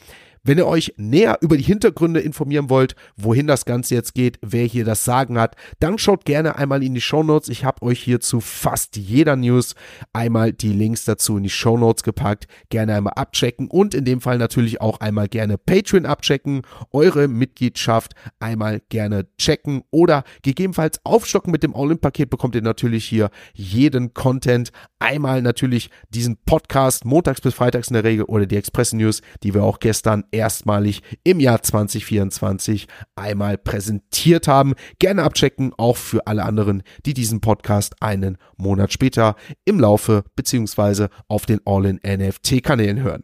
Wenn 0.44 0.58
ihr 0.58 0.68
euch 0.68 0.94
näher 0.98 1.38
über 1.42 1.58
die 1.58 1.64
Hintergründe 1.64 2.20
informieren 2.20 2.70
wollt, 2.70 2.96
wohin 3.18 3.48
das 3.48 3.66
Ganze 3.66 3.96
jetzt 3.96 4.14
geht, 4.14 4.40
wer 4.42 4.66
hier 4.66 4.86
das 4.86 5.06
Sagen 5.06 5.40
hat, 5.40 5.56
dann 5.80 5.98
schaut 5.98 6.26
gerne 6.26 6.56
einmal 6.58 6.84
in 6.84 6.94
die 6.94 7.02
Show 7.02 7.24
Notes. 7.24 7.50
Ich 7.50 7.66
habe 7.66 7.82
euch 7.82 8.00
hier 8.00 8.20
zu 8.20 8.40
fast 8.40 8.96
jeder 8.96 9.36
News 9.36 9.76
einmal 10.14 10.54
die 10.54 10.74
Links 10.74 11.06
dazu 11.06 11.38
in 11.38 11.44
die 11.44 11.50
Show 11.50 11.78
Notes 11.78 12.04
gepackt. 12.04 12.48
Gerne 12.70 12.96
einmal 12.96 13.14
abchecken 13.16 13.68
und 13.68 13.94
in 13.94 14.06
dem 14.06 14.22
Fall 14.22 14.38
natürlich 14.38 14.82
auch 14.82 15.00
einmal 15.00 15.28
gerne 15.28 15.58
Patreon 15.58 16.06
abchecken, 16.06 16.62
eure 16.92 17.28
Mitgliedschaft 17.28 18.14
einmal 18.40 18.82
gerne 18.90 19.28
checken 19.38 19.84
oder 19.92 20.24
gegebenenfalls 20.42 21.00
aufstocken 21.04 21.52
mit 21.52 21.64
dem 21.64 21.76
All-In-Paket 21.76 22.30
bekommt 22.30 22.56
ihr 22.56 22.62
natürlich 22.62 23.06
hier 23.06 23.30
jeden 23.54 24.14
Content. 24.14 24.72
Einmal 25.00 25.42
natürlich 25.42 25.90
diesen 26.10 26.38
Podcast 26.46 27.06
montags 27.06 27.42
bis 27.42 27.54
freitags 27.54 27.90
in 27.90 27.94
der 27.94 28.04
Regel 28.04 28.26
oder 28.26 28.46
die 28.46 28.58
Express 28.58 28.94
News, 28.94 29.22
die 29.44 29.54
wir 29.54 29.64
auch 29.64 29.80
gestern 29.80 30.24
erstmalig 30.32 31.02
im 31.24 31.40
Jahr 31.40 31.62
2024 31.62 32.88
einmal 33.16 33.58
präsentiert 33.58 34.48
haben. 34.48 34.74
Gerne 35.00 35.24
abchecken, 35.24 35.74
auch 35.78 35.98
für 35.98 36.28
alle 36.28 36.44
anderen, 36.44 36.84
die 37.06 37.14
diesen 37.14 37.42
Podcast 37.42 38.02
einen 38.02 38.38
Monat 38.58 38.94
später 38.94 39.36
im 39.66 39.80
Laufe 39.80 40.24
beziehungsweise 40.36 41.10
auf 41.28 41.46
den 41.46 41.62
All-in-NFT-Kanälen 41.66 43.02
hören. 43.02 43.24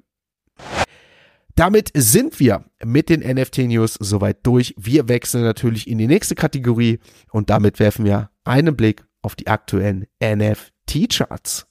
Damit 1.56 1.92
sind 1.96 2.40
wir 2.42 2.66
mit 2.84 3.10
den 3.10 3.22
NFT-News 3.22 3.94
soweit 4.00 4.46
durch. 4.46 4.74
Wir 4.78 5.08
wechseln 5.08 5.46
natürlich 5.46 5.88
in 5.88 5.98
die 5.98 6.08
nächste 6.08 6.36
Kategorie 6.36 7.00
und 7.32 7.50
damit 7.50 7.80
werfen 7.80 8.04
wir 8.04 8.30
einen 8.44 8.76
Blick 8.76 9.06
auf 9.22 9.36
die 9.36 9.48
aktuellen 9.48 10.06
NFT-Charts. 10.22 11.66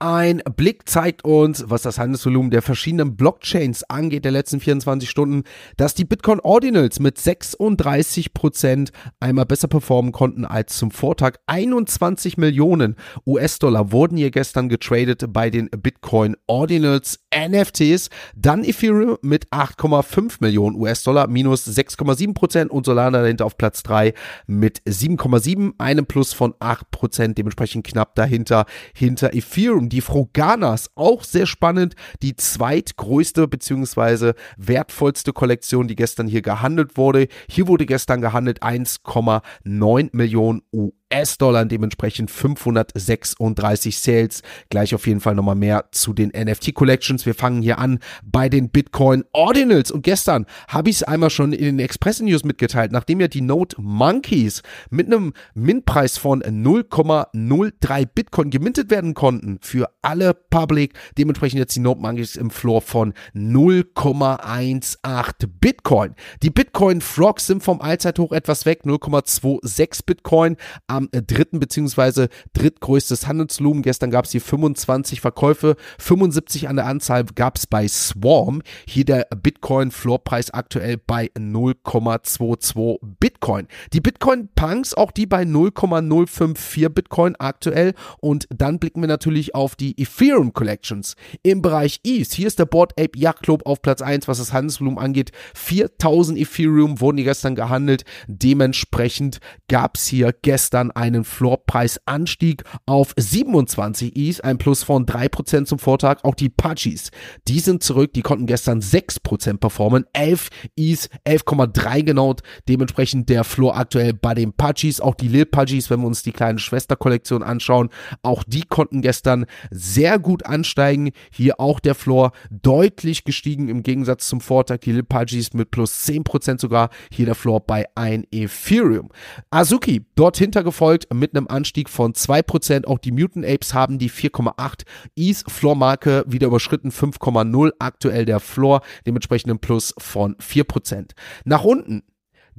Ein 0.00 0.42
Blick 0.56 0.88
zeigt 0.88 1.24
uns, 1.24 1.64
was 1.66 1.82
das 1.82 1.98
Handelsvolumen 1.98 2.52
der 2.52 2.62
verschiedenen 2.62 3.16
Blockchains 3.16 3.82
angeht, 3.82 4.24
der 4.24 4.30
letzten 4.30 4.60
24 4.60 5.10
Stunden, 5.10 5.42
dass 5.76 5.96
die 5.96 6.04
Bitcoin 6.04 6.38
Ordinals 6.38 7.00
mit 7.00 7.18
36 7.18 8.32
Prozent 8.32 8.92
einmal 9.18 9.44
besser 9.44 9.66
performen 9.66 10.12
konnten 10.12 10.44
als 10.44 10.76
zum 10.76 10.92
Vortag. 10.92 11.38
21 11.48 12.36
Millionen 12.36 12.94
US-Dollar 13.26 13.90
wurden 13.90 14.16
hier 14.16 14.30
gestern 14.30 14.68
getradet 14.68 15.32
bei 15.32 15.50
den 15.50 15.68
Bitcoin 15.68 16.36
Ordinals 16.46 17.18
NFTs. 17.34 18.08
Dann 18.36 18.62
Ethereum 18.62 19.18
mit 19.22 19.48
8,5 19.48 20.36
Millionen 20.38 20.76
US-Dollar, 20.76 21.26
minus 21.26 21.66
6,7 21.66 22.34
Prozent 22.34 22.70
und 22.70 22.86
Solana 22.86 23.22
dahinter 23.22 23.46
auf 23.46 23.58
Platz 23.58 23.82
3 23.82 24.14
mit 24.46 24.80
7,7, 24.82 25.72
einem 25.78 26.06
Plus 26.06 26.32
von 26.32 26.54
8 26.60 26.88
Prozent, 26.92 27.36
dementsprechend 27.36 27.84
knapp 27.84 28.14
dahinter, 28.14 28.64
hinter 28.94 29.34
Ethereum 29.34 29.87
die 29.88 30.00
Froganas, 30.00 30.90
auch 30.94 31.24
sehr 31.24 31.46
spannend, 31.46 31.94
die 32.22 32.36
zweitgrößte 32.36 33.48
bzw. 33.48 34.32
wertvollste 34.56 35.32
Kollektion, 35.32 35.88
die 35.88 35.96
gestern 35.96 36.26
hier 36.26 36.42
gehandelt 36.42 36.96
wurde. 36.96 37.28
Hier 37.48 37.68
wurde 37.68 37.86
gestern 37.86 38.20
gehandelt 38.20 38.62
1,9 38.62 40.10
Millionen 40.12 40.62
US 40.72 40.97
US-Dollar, 41.12 41.64
dementsprechend 41.64 42.30
536 42.30 43.98
Sales. 43.98 44.42
Gleich 44.68 44.94
auf 44.94 45.06
jeden 45.06 45.20
Fall 45.20 45.34
nochmal 45.34 45.54
mehr 45.54 45.86
zu 45.92 46.12
den 46.12 46.30
NFT-Collections. 46.30 47.26
Wir 47.26 47.34
fangen 47.34 47.62
hier 47.62 47.78
an 47.78 47.98
bei 48.24 48.48
den 48.48 48.70
Bitcoin 48.70 49.24
Ordinals. 49.32 49.90
Und 49.90 50.02
gestern 50.02 50.46
habe 50.68 50.90
ich 50.90 50.96
es 50.96 51.02
einmal 51.02 51.30
schon 51.30 51.52
in 51.52 51.64
den 51.64 51.78
Express 51.78 52.20
News 52.20 52.44
mitgeteilt, 52.44 52.92
nachdem 52.92 53.20
ja 53.20 53.28
die 53.28 53.40
Note 53.40 53.76
Monkeys 53.80 54.62
mit 54.90 55.06
einem 55.06 55.32
Mintpreis 55.54 56.18
von 56.18 56.42
0,03 56.42 58.06
Bitcoin 58.06 58.50
gemintet 58.50 58.90
werden 58.90 59.14
konnten 59.14 59.58
für 59.62 59.88
alle 60.02 60.34
Public. 60.34 60.94
Dementsprechend 61.16 61.58
jetzt 61.58 61.76
die 61.76 61.80
Note 61.80 62.00
Monkeys 62.00 62.36
im 62.36 62.50
Floor 62.50 62.82
von 62.82 63.14
0,18 63.34 65.46
Bitcoin. 65.60 66.14
Die 66.42 66.50
Bitcoin 66.50 67.00
Frogs 67.00 67.46
sind 67.46 67.62
vom 67.62 67.80
Allzeithoch 67.80 68.32
etwas 68.32 68.66
weg, 68.66 68.82
0,26 68.84 70.00
Bitcoin 70.04 70.56
am 70.98 71.08
äh, 71.12 71.22
dritten 71.22 71.60
beziehungsweise 71.60 72.28
drittgrößtes 72.52 73.26
Handelsvolumen. 73.26 73.82
Gestern 73.82 74.10
gab 74.10 74.26
es 74.26 74.32
hier 74.32 74.40
25 74.40 75.20
Verkäufe, 75.20 75.76
75 75.98 76.68
an 76.68 76.76
der 76.76 76.86
Anzahl 76.86 77.24
gab 77.24 77.56
es 77.56 77.66
bei 77.66 77.86
Swarm. 77.88 78.62
Hier 78.86 79.04
der 79.04 79.26
Bitcoin 79.42 79.90
Floorpreis 79.90 80.50
aktuell 80.50 80.98
bei 80.98 81.30
0,22 81.38 82.98
Bitcoin. 83.20 83.68
Die 83.92 84.00
Bitcoin 84.00 84.48
Punks, 84.54 84.94
auch 84.94 85.12
die 85.12 85.26
bei 85.26 85.44
0,054 85.44 86.88
Bitcoin 86.92 87.36
aktuell. 87.38 87.94
Und 88.20 88.46
dann 88.50 88.78
blicken 88.78 89.00
wir 89.00 89.08
natürlich 89.08 89.54
auf 89.54 89.76
die 89.76 90.00
Ethereum 90.00 90.52
Collections 90.52 91.14
im 91.42 91.62
Bereich 91.62 92.00
ETH. 92.04 92.32
Hier 92.32 92.48
ist 92.48 92.58
der 92.58 92.66
Board 92.66 92.92
Ape 92.98 93.16
Yacht 93.16 93.42
Club 93.42 93.62
auf 93.66 93.80
Platz 93.82 94.02
1, 94.02 94.26
was 94.26 94.38
das 94.38 94.52
Handelsvolumen 94.52 94.98
angeht. 94.98 95.30
4000 95.54 96.38
Ethereum 96.38 97.00
wurden 97.00 97.18
hier 97.18 97.26
gestern 97.26 97.54
gehandelt. 97.54 98.04
Dementsprechend 98.26 99.38
gab 99.68 99.96
es 99.96 100.06
hier 100.06 100.34
gestern 100.42 100.87
dann 100.88 100.90
einen 100.90 101.24
Floorpreisanstieg 101.24 102.64
auf 102.86 103.14
27 103.16 104.16
ETH, 104.16 104.44
ein 104.44 104.58
Plus 104.58 104.82
von 104.82 105.06
3% 105.06 105.64
zum 105.64 105.78
Vortag. 105.78 106.24
Auch 106.24 106.34
die 106.34 106.48
Pudgies, 106.48 107.10
die 107.46 107.60
sind 107.60 107.82
zurück, 107.82 108.12
die 108.14 108.22
konnten 108.22 108.46
gestern 108.46 108.80
6% 108.80 109.58
performen, 109.58 110.04
11 110.12 110.48
ETH, 110.76 111.08
11,3 111.26 112.02
genau, 112.02 112.34
dementsprechend 112.68 113.28
der 113.28 113.44
Floor 113.44 113.76
aktuell 113.76 114.12
bei 114.14 114.34
den 114.34 114.52
Pudgies, 114.52 115.00
auch 115.00 115.14
die 115.14 115.28
Lil 115.28 115.46
Pudgies, 115.46 115.90
wenn 115.90 116.00
wir 116.00 116.06
uns 116.06 116.22
die 116.22 116.32
kleine 116.32 116.58
Schwesterkollektion 116.58 117.42
anschauen, 117.42 117.90
auch 118.22 118.44
die 118.44 118.62
konnten 118.62 119.02
gestern 119.02 119.46
sehr 119.70 120.18
gut 120.18 120.46
ansteigen. 120.46 121.10
Hier 121.30 121.60
auch 121.60 121.80
der 121.80 121.94
Floor 121.94 122.32
deutlich 122.50 123.24
gestiegen 123.24 123.68
im 123.68 123.82
Gegensatz 123.82 124.28
zum 124.28 124.40
Vortag. 124.40 124.78
Die 124.80 124.92
Lil 124.92 125.02
Pudgies 125.02 125.52
mit 125.52 125.70
plus 125.70 126.06
10% 126.06 126.60
sogar. 126.60 126.90
Hier 127.10 127.26
der 127.26 127.34
Floor 127.34 127.60
bei 127.60 127.86
1 127.94 128.26
Ethereum. 128.30 129.10
Azuki 129.50 130.04
dort 130.14 130.36
hintergefolgt 130.36 130.77
folgt 130.78 131.12
mit 131.12 131.36
einem 131.36 131.48
Anstieg 131.48 131.90
von 131.90 132.12
2%. 132.12 132.86
Auch 132.86 132.98
die 132.98 133.10
Mutant 133.10 133.44
Apes 133.44 133.74
haben 133.74 133.98
die 133.98 134.08
4,8 134.08 134.82
ETH 135.16 135.44
Floor-Marke 135.50 136.24
wieder 136.28 136.46
überschritten, 136.46 136.92
5,0 136.92 137.72
aktuell 137.80 138.24
der 138.24 138.38
Floor, 138.38 138.82
dementsprechend 139.04 139.50
ein 139.50 139.58
Plus 139.58 139.92
von 139.98 140.36
4%. 140.36 141.10
Nach 141.44 141.64
unten 141.64 142.04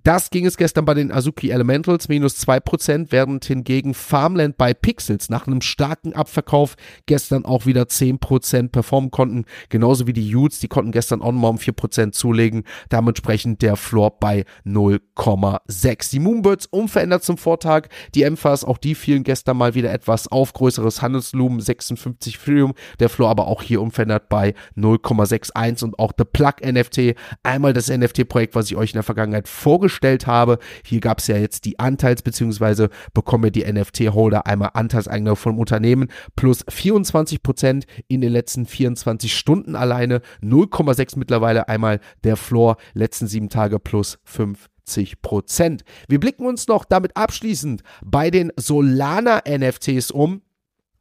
das 0.03 0.29
ging 0.29 0.45
es 0.45 0.57
gestern 0.57 0.85
bei 0.85 0.93
den 0.93 1.11
Azuki 1.11 1.49
Elementals, 1.49 2.07
minus 2.07 2.35
2%, 2.47 3.07
während 3.09 3.45
hingegen 3.45 3.93
Farmland 3.93 4.57
bei 4.57 4.73
Pixels 4.73 5.29
nach 5.29 5.47
einem 5.47 5.61
starken 5.61 6.13
Abverkauf 6.13 6.75
gestern 7.05 7.45
auch 7.45 7.65
wieder 7.65 7.83
10% 7.83 8.69
performen 8.69 9.11
konnten. 9.11 9.45
Genauso 9.69 10.07
wie 10.07 10.13
die 10.13 10.35
Utes, 10.35 10.59
die 10.59 10.67
konnten 10.67 10.91
gestern 10.91 11.21
auch 11.21 11.31
nochmal 11.31 11.51
um 11.51 11.57
4% 11.57 12.11
zulegen. 12.11 12.63
Dementsprechend 12.91 13.61
der 13.61 13.75
Floor 13.75 14.19
bei 14.19 14.45
0,6. 14.65 16.11
Die 16.11 16.19
Moonbirds 16.19 16.67
unverändert 16.67 17.23
zum 17.23 17.37
Vortag. 17.37 17.89
Die 18.15 18.23
Emphas, 18.23 18.63
auch 18.63 18.77
die 18.77 18.95
fielen 18.95 19.23
gestern 19.23 19.57
mal 19.57 19.75
wieder 19.75 19.91
etwas 19.91 20.27
auf. 20.27 20.53
Größeres 20.53 21.01
Handelslumen, 21.01 21.59
56 21.59 22.37
Freedom. 22.37 22.73
Der 22.99 23.09
Floor 23.09 23.29
aber 23.29 23.47
auch 23.47 23.63
hier 23.63 23.81
unverändert 23.81 24.29
bei 24.29 24.53
0,61 24.77 25.83
und 25.83 25.99
auch 25.99 26.13
The 26.17 26.25
Plug 26.25 26.53
NFT. 26.63 27.15
Einmal 27.43 27.73
das 27.73 27.89
NFT-Projekt, 27.89 28.55
was 28.55 28.67
ich 28.67 28.77
euch 28.77 28.91
in 28.91 28.97
der 28.97 29.03
Vergangenheit 29.03 29.47
vorgestellt 29.47 29.88
vorgestellt 29.89 30.27
habe. 30.27 30.59
Hier 30.85 30.99
gab 30.99 31.19
es 31.19 31.27
ja 31.27 31.37
jetzt 31.37 31.65
die 31.65 31.79
Anteils- 31.79 32.21
bzw. 32.21 32.87
bekommen 33.13 33.51
die 33.51 33.65
NFT-Holder 33.65 34.45
einmal 34.45 34.71
Anteilseigner 34.73 35.35
vom 35.35 35.57
Unternehmen 35.57 36.09
plus 36.35 36.63
24 36.69 37.41
Prozent 37.41 37.85
in 38.07 38.21
den 38.21 38.31
letzten 38.31 38.65
24 38.65 39.35
Stunden 39.35 39.75
alleine. 39.75 40.21
0,6 40.41 41.17
mittlerweile 41.17 41.67
einmal 41.67 41.99
der 42.23 42.37
Floor, 42.37 42.77
letzten 42.93 43.27
sieben 43.27 43.49
Tage 43.49 43.79
plus 43.79 44.19
50 44.25 45.21
Prozent. 45.21 45.83
Wir 46.07 46.19
blicken 46.19 46.45
uns 46.45 46.67
noch 46.67 46.85
damit 46.85 47.17
abschließend 47.17 47.81
bei 48.05 48.29
den 48.29 48.51
Solana 48.55 49.41
NFTs 49.47 50.11
um. 50.11 50.41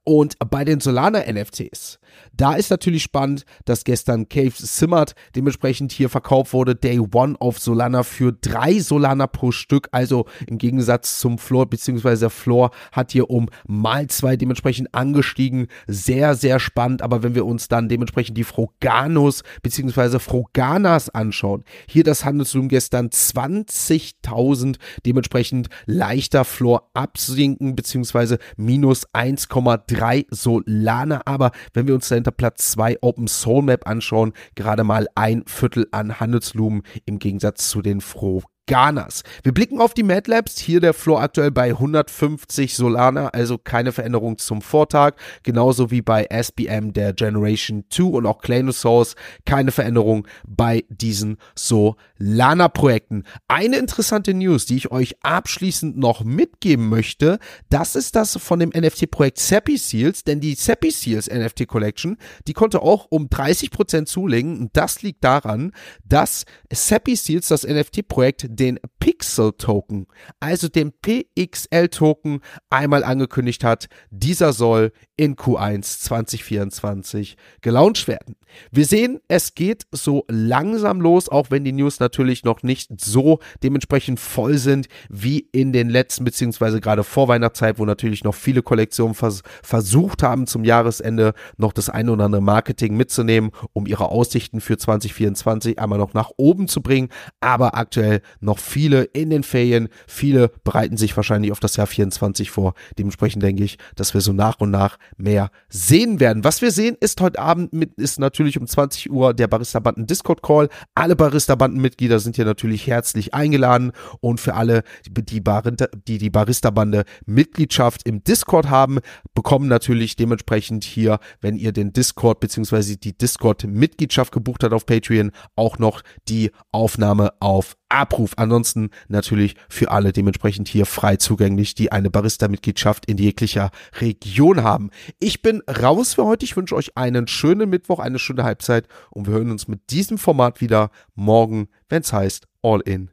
Und 0.09 0.39
bei 0.39 0.65
den 0.65 0.81
Solana 0.81 1.31
NFTs 1.31 1.99
da 2.37 2.55
ist 2.55 2.71
natürlich 2.71 3.03
spannend, 3.03 3.45
dass 3.65 3.85
gestern 3.85 4.29
Cave 4.29 4.53
Simmert 4.55 5.15
dementsprechend 5.35 5.93
hier 5.93 6.09
verkauft 6.09 6.53
wurde, 6.53 6.75
Day 6.75 7.01
One 7.01 7.37
auf 7.41 7.59
Solana 7.59 8.03
für 8.03 8.33
drei 8.33 8.79
Solana 8.79 9.27
pro 9.27 9.51
Stück, 9.51 9.89
also 9.93 10.27
im 10.47 10.59
Gegensatz 10.59 11.19
zum 11.19 11.39
Floor, 11.39 11.67
beziehungsweise 11.67 12.21
der 12.21 12.31
Floor 12.31 12.71
hat 12.93 13.13
hier 13.13 13.31
um 13.31 13.49
mal 13.67 14.07
zwei 14.09 14.37
dementsprechend 14.37 14.95
angestiegen. 14.95 15.67
Sehr, 15.87 16.35
sehr 16.35 16.61
spannend, 16.61 17.03
aber 17.03 17.23
wenn 17.23 17.35
wir 17.35 17.47
uns 17.47 17.69
dann 17.69 17.89
dementsprechend 17.89 18.37
die 18.37 18.45
Froganos 18.45 19.43
beziehungsweise 19.63 20.21
Froganas 20.21 21.11
anschauen, 21.11 21.65
hier 21.89 22.05
das 22.05 22.25
Handelsvolumen 22.25 22.69
gestern 22.69 23.09
20.000, 23.09 24.77
dementsprechend 25.05 25.69
leichter 25.87 26.45
Floor 26.45 26.91
absinken, 26.95 27.75
beziehungsweise 27.75 28.39
minus 28.57 29.09
1,3 29.09 29.98
Solana, 30.31 31.23
aber 31.25 31.51
wenn 31.75 31.89
wir 31.89 31.95
uns 31.95 32.09
uns 32.09 32.09
dahinter 32.09 32.31
Platz 32.31 32.71
2 32.71 32.99
Open 33.01 33.27
Soul 33.27 33.63
Map 33.63 33.89
anschauen, 33.89 34.33
gerade 34.55 34.85
mal 34.85 35.09
ein 35.17 35.43
Viertel 35.47 35.89
an 35.91 36.21
Handelslumen 36.21 36.83
im 37.05 37.19
Gegensatz 37.19 37.69
zu 37.69 37.83
den 37.83 38.01
Froh 38.01 38.43
Ganas. 38.69 39.23
Wir 39.43 39.53
blicken 39.53 39.81
auf 39.81 39.95
die 39.95 40.03
Mad 40.03 40.31
Labs. 40.31 40.59
Hier 40.59 40.81
der 40.81 40.93
Floor 40.93 41.23
aktuell 41.23 41.51
bei 41.51 41.71
150 41.71 42.77
Solana, 42.77 43.29
also 43.29 43.57
keine 43.57 43.93
Veränderung 43.93 44.37
zum 44.37 44.61
Vortag. 44.61 45.15
Genauso 45.43 45.91
wie 45.91 46.03
bei 46.03 46.27
SBM 46.31 46.93
der 46.93 47.15
Generation 47.15 47.85
2 47.91 48.05
und 48.05 48.27
auch 48.27 48.43
Clanosaurus. 48.43 49.17
Keine 49.47 49.73
Veränderung 49.73 50.29
bei 50.47 50.85
diesen 50.91 51.39
Solana-Projekten. 51.57 53.25
Eine 53.49 53.79
interessante 53.79 54.35
News, 54.35 54.67
die 54.67 54.77
ich 54.77 54.93
euch 54.93 55.17
abschließend 55.23 55.97
noch 55.97 56.23
mitgeben 56.23 56.91
möchte, 56.91 57.39
das 57.71 57.97
ist 57.97 58.17
das 58.17 58.37
von 58.37 58.61
dem 58.61 58.69
NFT-Projekt 58.69 59.39
Seppi 59.39 59.79
Seals, 59.79 60.25
denn 60.25 60.41
die 60.41 60.55
Seppi 60.55 60.91
Seals 60.91 61.31
NFT 61.31 61.67
Collection, 61.67 62.19
die 62.47 62.53
konnte 62.53 62.83
auch 62.83 63.07
um 63.09 63.29
30% 63.29 64.05
zulegen. 64.05 64.59
Und 64.59 64.77
das 64.77 65.01
liegt 65.01 65.25
daran, 65.25 65.73
dass 66.05 66.45
Seppi 66.71 67.17
Seals, 67.17 67.49
das 67.49 67.67
NFT-Projekt, 67.67 68.58
den 68.59 68.79
Pixel-Token, 69.01 70.07
also 70.41 70.69
den 70.69 70.93
PXL-Token, 70.93 72.41
einmal 72.71 73.05
angekündigt 73.05 73.65
hat, 73.65 73.89
dieser 74.11 74.53
soll 74.53 74.93
in 75.17 75.37
Q1 75.37 76.01
2024 76.01 77.37
gelauncht 77.61 78.09
werden. 78.09 78.37
Wir 78.71 78.87
sehen, 78.87 79.21
es 79.29 79.55
geht 79.55 79.87
so 79.93 80.25
langsam 80.29 81.01
los, 81.01 81.29
auch 81.29 81.51
wenn 81.51 81.65
die 81.65 81.73
News 81.73 82.01
natürlich 82.01 82.45
noch 82.45 82.63
nicht 82.63 83.01
so 83.01 83.41
dementsprechend 83.63 84.21
voll 84.21 84.59
sind 84.59 84.89
wie 85.09 85.41
in 85.53 85.73
den 85.73 85.89
letzten, 85.91 86.25
beziehungsweise 86.25 86.81
gerade 86.81 87.05
vor 87.05 87.29
Weihnachtszeit, 87.29 87.79
wo 87.79 87.85
natürlich 87.85 88.25
noch 88.25 88.35
viele 88.35 88.63
Kollektionen 88.63 89.15
vers 89.15 89.43
versucht 89.63 90.23
haben, 90.23 90.47
zum 90.47 90.65
Jahresende 90.65 91.35
noch 91.57 91.73
das 91.73 91.91
ein 91.91 92.09
oder 92.09 92.25
andere 92.25 92.43
Marketing 92.43 92.97
mitzunehmen, 92.97 93.51
um 93.73 93.87
ihre 93.87 94.11
Aussichten 94.11 94.61
für 94.61 94.79
2024 94.79 95.79
einmal 95.79 95.99
noch 95.99 96.15
nach 96.15 96.31
oben 96.37 96.69
zu 96.69 96.83
bringen. 96.83 97.09
Aber 97.41 97.77
aktuell 97.77 98.23
noch 98.41 98.48
viele 98.57 99.03
in 99.05 99.29
den 99.29 99.43
Ferien. 99.43 99.89
Viele 100.07 100.51
bereiten 100.65 100.97
sich 100.97 101.15
wahrscheinlich 101.15 101.53
auf 101.53 101.61
das 101.61 101.77
Jahr 101.77 101.87
24 101.87 102.51
vor. 102.51 102.73
Dementsprechend 102.99 103.43
denke 103.43 103.65
ich, 103.65 103.77
dass 103.97 104.15
wir 104.15 104.23
so 104.23 104.33
nach 104.33 104.61
und 104.61 104.71
nach 104.71 104.99
mehr 105.19 105.51
sehen 105.69 106.21
werden. 106.21 106.45
Was 106.45 106.63
wir 106.63 106.71
sehen, 106.71 106.97
ist 107.01 107.21
heute 107.21 107.39
Abend 107.39 107.75
mit, 107.75 107.95
ist 107.95 108.19
natürlich 108.19 108.59
um 108.59 108.67
20 108.67 109.11
Uhr 109.11 109.35
der 109.35 109.49
Barista 109.49 109.81
Banden 109.81 110.07
Discord 110.07 110.43
Call. 110.43 110.69
Alle 110.95 111.17
Barista 111.17 111.55
Banden 111.55 111.81
Mitglieder 111.81 112.21
sind 112.21 112.37
hier 112.37 112.45
natürlich 112.45 112.87
herzlich 112.87 113.35
eingeladen 113.35 113.93
und 114.21 114.41
für 114.41 114.55
alle, 114.55 114.83
die, 115.07 115.41
Barista, 115.41 115.89
die 116.07 116.19
die 116.19 116.31
Barista 116.31 116.71
Bande 116.71 117.05
Mitgliedschaft 117.27 118.07
im 118.07 118.23
Discord 118.25 118.71
haben, 118.71 119.01
bekommen 119.35 119.69
natürlich 119.69 120.17
dementsprechend 120.17 120.85
hier, 120.85 121.19
wenn 121.41 121.57
ihr 121.57 121.73
den 121.73 121.93
Discord 121.93 122.41
bzw. 122.41 122.97
die 122.97 123.17
Discord 123.17 123.65
Mitgliedschaft 123.65 124.33
gebucht 124.33 124.63
habt 124.63 124.73
auf 124.73 124.87
Patreon, 124.87 125.33
auch 125.57 125.79
noch 125.79 126.03
die 126.29 126.51
Aufnahme 126.73 127.33
auf 127.41 127.77
Abruf. 127.89 128.33
Ansonsten 128.37 128.91
natürlich 129.09 129.57
für 129.69 129.91
alle 129.91 130.13
dementsprechend 130.13 130.69
hier 130.69 130.87
frei 130.87 131.17
zugänglich, 131.17 131.75
die 131.75 131.93
eine 131.93 132.11
Barista-Mitgliedschaft 132.11 133.07
in 133.07 133.19
jeglicher 133.19 133.71
Region 134.01 134.63
haben. 134.63 134.91
Ich 135.19 135.43
bin 135.43 135.63
raus 135.69 136.15
für 136.15 136.25
heute. 136.25 136.45
Ich 136.45 136.57
wünsche 136.57 136.77
euch 136.77 136.97
einen 136.97 137.27
schönen 137.27 137.71
Mittwoch, 137.71 137.99
eine 137.99 138.19
schöne 138.19 138.45
Halbzeit 138.45 138.89
und 139.11 139.27
wir 139.27 139.35
hören 139.35 139.51
uns 139.51 139.69
mit 139.69 139.91
diesem 139.91 140.19
Format 140.19 140.61
wieder 140.61 140.91
morgen, 141.15 141.69
wenn 141.89 142.03
es 142.03 142.13
heißt 142.13 142.47
All 142.63 142.81
in 142.81 143.11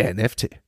NFT. 0.00 0.67